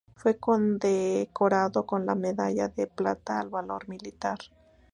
Fue 0.15 0.35
Condecorado 0.39 1.85
con 1.85 2.07
la 2.07 2.15
Medalla 2.15 2.69
de 2.69 2.87
Plata 2.87 3.39
al 3.39 3.49
Valor 3.51 3.87
Militar. 3.87 4.39